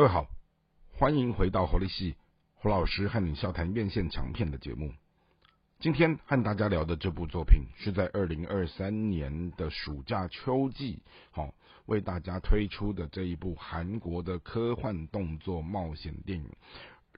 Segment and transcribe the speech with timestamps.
[0.00, 0.26] 各位好，
[0.94, 2.16] 欢迎回到活力系
[2.54, 4.94] 胡老师和你笑谈院线强片的节目。
[5.78, 11.52] 今天和大家聊的这部作品是在二零二三年的暑假秋季，好
[11.84, 16.48] 为大家推出的这一部韩国的科幻动作冒险电影。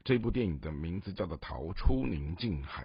[0.03, 2.83] 这部电影的名字叫做《逃出宁静海》。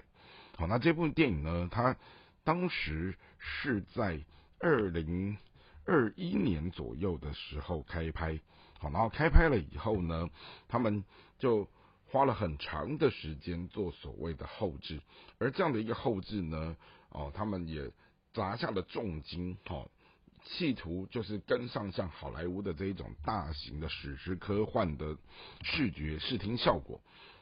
[0.59, 1.97] 好，那这部电影呢，它
[2.43, 4.23] 当时是在
[4.59, 5.35] 二零
[5.85, 8.39] 二一年左右的时候开拍。
[8.79, 10.29] 好，然后开拍了以后呢，
[10.67, 11.03] 他们
[11.39, 11.67] 就
[12.09, 15.01] 花了很长的时间做所谓的后置，
[15.39, 16.77] 而这样的一个后置呢，
[17.09, 17.91] 哦，他们也
[18.33, 19.89] 砸下了重金，哦，
[20.45, 25.17] 企图就是跟上像好莱坞的这一种大型的史诗科幻的
[25.63, 27.01] 视觉视听效果，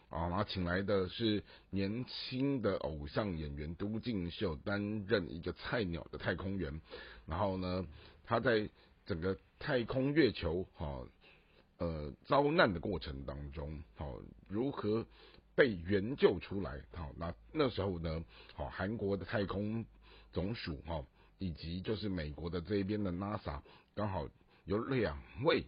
[0.10, 6.82] 啊，然后请来的是年轻的偶像演员都敬秀担任一个菜鸟的太空员，
[7.28, 7.86] 然后呢，
[8.24, 8.70] 他在
[9.06, 11.04] 整个太空月球，哈。
[11.86, 15.06] 呃，遭难的过程当中，好，如何
[15.54, 16.82] 被援救出来？
[16.96, 19.86] 好，那那时候呢，好，韩国的太空
[20.34, 21.06] 总署，哈，
[21.38, 23.62] 以及就是美国的这边的 NASA，
[23.94, 24.28] 刚好
[24.64, 25.64] 有两位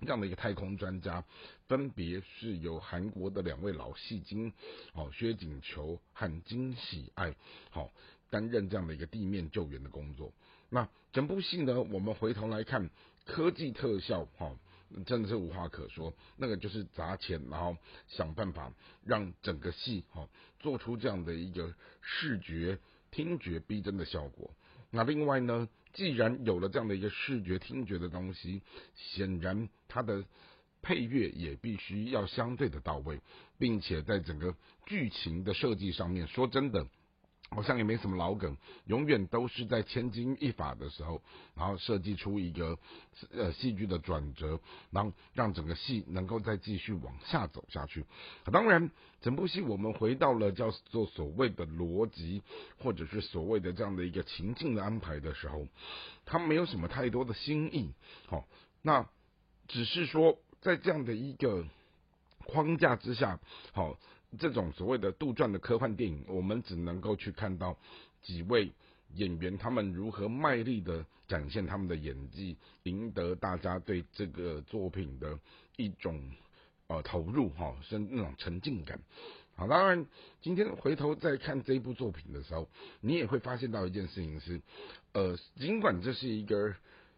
[0.00, 1.22] 这样的一个太空专家，
[1.68, 4.52] 分别是由韩国的两位老戏精，
[4.94, 7.36] 好，薛景求和金喜爱，
[7.70, 7.92] 好，
[8.30, 10.32] 担任这样的一个地面救援的工作。
[10.70, 12.90] 那整部戏呢，我们回头来看
[13.24, 14.52] 科技特效，哈。
[15.04, 17.76] 真的是无话可说，那个就是砸钱，然后
[18.08, 18.72] 想办法
[19.04, 22.78] 让整个戏哈做出这样的一个视觉、
[23.10, 24.50] 听觉逼真的效果。
[24.90, 28.62] 那另外呢，既然有了这样的一个视觉、听觉的东西，
[28.94, 30.24] 显然它的
[30.80, 33.20] 配乐也必须要相对的到位，
[33.58, 34.54] 并且在整个
[34.86, 36.86] 剧情的设计上面，说真的。
[37.56, 38.54] 好像也没什么老梗，
[38.84, 41.22] 永远都是在千钧一发的时候，
[41.54, 42.78] 然后设计出一个
[43.32, 48.04] 呃戏剧的转折，然后让整个戏能够再继续往下走下去。
[48.52, 48.90] 当然，
[49.22, 52.42] 整部戏我们回到了叫做所谓的逻辑，
[52.78, 55.66] 或者是所谓的这样的一个情境的安排的时候，
[56.26, 57.90] 它没有什么太多的新意。
[58.26, 58.46] 好，
[58.82, 59.08] 那
[59.66, 61.64] 只是说在这样的一个
[62.44, 63.40] 框架之下，
[63.72, 63.98] 好。
[64.36, 67.76] 这种所谓的杜撰的科幻电影，我们只能够去看到
[68.22, 68.70] 几位
[69.14, 75.38] 演员他们如何卖力的展现他们的演技，赢得大家对这个作品的
[75.76, 76.20] 一种
[76.88, 79.00] 呃投入哈，是那种沉浸感。
[79.54, 80.06] 好，当然
[80.42, 82.68] 今天回头再看这部作品的时候，
[83.00, 84.60] 你也会发现到一件事情是，
[85.12, 86.74] 呃，尽管这是一个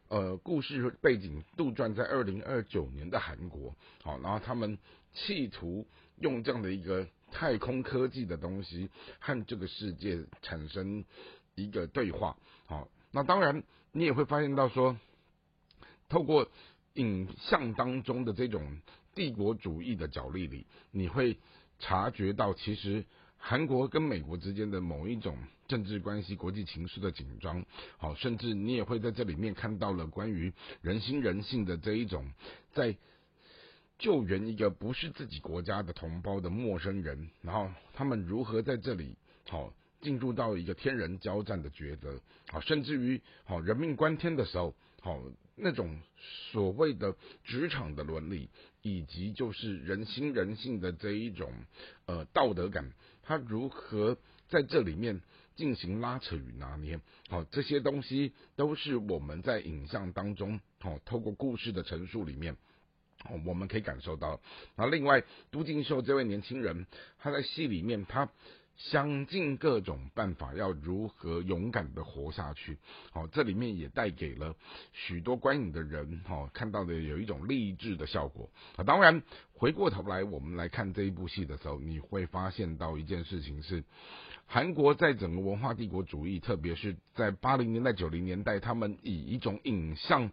[0.09, 4.79] 呃故事背景杜撰在二零二九年的韩国，好，然后他们
[5.12, 5.87] 企图。
[6.21, 11.05] 用这样的一个太空科技的东西和这个世界产生
[11.55, 12.37] 一个对话，
[12.67, 13.62] 好，那当然
[13.93, 14.97] 你也会发现到说，
[16.09, 16.51] 透过
[16.95, 18.81] 影像当中的这种
[19.15, 21.39] 帝国主义的角力里，你会
[21.79, 23.05] 察觉到其实
[23.37, 25.37] 韩国跟美国之间的某一种
[25.67, 27.65] 政治关系、国际情势的紧张，
[27.97, 32.33] 好，甚至你也会在这里面看到了关于人心人性的这一种
[32.73, 32.97] 在。
[33.98, 39.16] 救援一个不是自己国家的同胞的陌生人，然后他们如何在这里
[39.48, 45.20] 好进入到一个天人交战的抉择，好甚至于好人命关天的时候，好
[45.56, 46.00] 那种
[46.53, 48.48] 所谓的职场的伦理，
[48.82, 51.53] 以及就是人心人性的这一种
[52.06, 52.92] 呃道德感，
[53.25, 54.16] 他如何
[54.48, 55.20] 在这里面
[55.56, 62.56] 进行拉扯与拿捏，好这些东西都是我们在影像当中好透过故事的陈述里面。
[63.45, 64.41] 我们可以感受到，
[64.77, 66.87] 然后另外，都敬秀这位年轻人，
[67.19, 68.29] 他在戏里面，他
[68.77, 72.79] 想尽各种办法要如何勇敢的活下去。
[73.11, 74.55] 好，这里面也带给了
[74.93, 78.49] 许多观影的人，哈，看到的有一种励志的效果。
[78.77, 79.21] 啊，当然，
[79.53, 83.83] 回过头来我们来看这一部戏的时候，你会发现到一件事情是，
[84.47, 90.31] 韩国在整个文化帝国主义，特别是在八零年代、九零年代，他们以一种影像。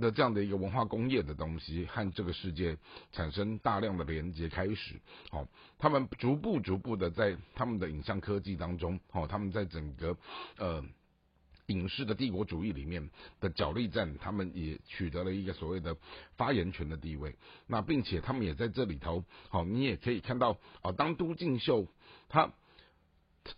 [0.00, 2.76] 的这样的一个文化工业的东西和这个世界
[3.12, 5.00] 产生大量的连接开始，
[5.30, 5.46] 好，
[5.78, 10.16] 他们逐步逐步的在他们的影像科技当中，好，他们在整个
[10.58, 10.84] 呃
[11.66, 13.08] 影视的帝国主义里面
[13.40, 15.96] 的角力战，他们也取得了一个所谓的
[16.36, 17.36] 发言权的地位。
[17.66, 21.86] 那并且他们也在这里头，好，你也可以看到，哦，当都敬秀
[22.28, 22.52] 他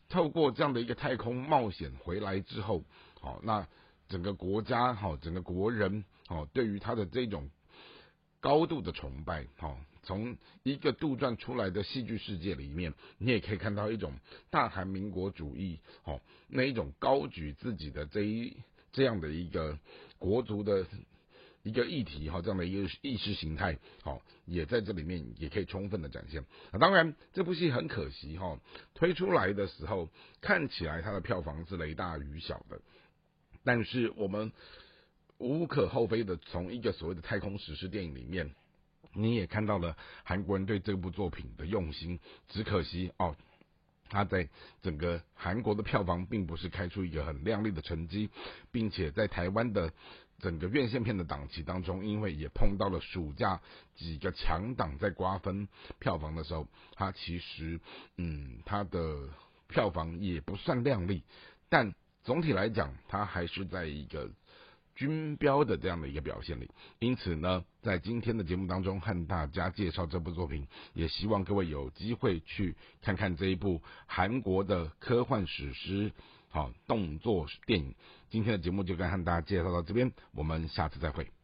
[0.09, 2.85] 透过这样的一个太空冒险回来之后，
[3.21, 3.67] 好，那。
[4.09, 7.50] 整个国家哈，整个国人哦，对于他的这种
[8.40, 14.12] 高度的崇拜哈，从一个杜撰出来的戏剧世界里面，你也可以看到一种
[14.50, 18.56] 大韩民国主义哦，那一种高举自己的这一
[18.93, 19.78] 这样的一个
[20.19, 20.87] 国族的
[21.62, 26.40] 一个议题哈，这样的一个意识形态，好，也在这里面也可以充分的展现。
[26.70, 28.61] 啊，当然这部戏很可惜哈，
[28.94, 30.08] 推出来的时候
[30.40, 32.81] 看起来它的票房是雷大雨小的，
[33.64, 34.52] 但是我们
[35.38, 38.55] 无可厚非的从一个所谓的太空史诗电影里面，
[39.12, 42.19] 你也看到了韩国人对这部作品的用心，
[42.49, 43.37] 只可惜哦。
[44.09, 44.49] 他在
[44.83, 48.31] 整个韩国的票房并不是开出一个很亮丽的成绩，
[48.71, 49.93] 并且在台湾的
[50.38, 53.61] 整个院线片的档期当中，因为也碰到了暑假
[53.97, 55.67] 几个强档在瓜分
[55.99, 57.81] 票房的时候，它其实
[58.17, 59.29] 嗯它的
[59.69, 61.25] 票房也不算亮丽，
[61.69, 61.93] 但
[62.23, 64.31] 总体来讲，它还是在一个。
[64.96, 76.10] 军标的这样的一个表现力，因此呢，在今天的节目当中和大家介绍这部作品，也希望各位有机会去看看这一部韩国的科幻史诗，
[76.48, 77.94] 好动作电影。
[78.31, 81.36] 今天的节目就跟和大家介绍到这边，我们下次再会。